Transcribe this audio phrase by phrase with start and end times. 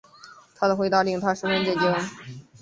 [0.55, 1.95] 他的回答令她十分震惊